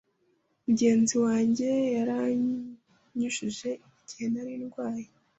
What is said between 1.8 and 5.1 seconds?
yaranyujuje igihe nari ndwaye.